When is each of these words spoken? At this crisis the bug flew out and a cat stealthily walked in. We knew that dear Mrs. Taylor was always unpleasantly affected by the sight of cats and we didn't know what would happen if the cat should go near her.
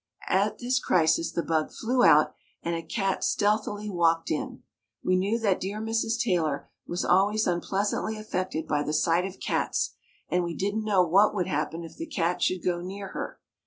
At 0.29 0.57
this 0.57 0.79
crisis 0.79 1.31
the 1.31 1.43
bug 1.43 1.71
flew 1.71 2.03
out 2.03 2.33
and 2.63 2.75
a 2.75 2.81
cat 2.81 3.23
stealthily 3.23 3.87
walked 3.87 4.31
in. 4.31 4.63
We 5.03 5.15
knew 5.15 5.37
that 5.37 5.59
dear 5.59 5.79
Mrs. 5.79 6.19
Taylor 6.19 6.67
was 6.87 7.05
always 7.05 7.45
unpleasantly 7.45 8.17
affected 8.17 8.67
by 8.67 8.81
the 8.81 8.93
sight 8.93 9.25
of 9.25 9.39
cats 9.39 9.91
and 10.27 10.43
we 10.43 10.55
didn't 10.55 10.85
know 10.85 11.03
what 11.03 11.35
would 11.35 11.45
happen 11.45 11.83
if 11.83 11.97
the 11.97 12.07
cat 12.07 12.41
should 12.41 12.63
go 12.63 12.81
near 12.81 13.09
her. 13.09 13.39